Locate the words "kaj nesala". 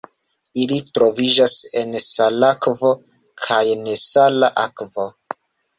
3.45-4.53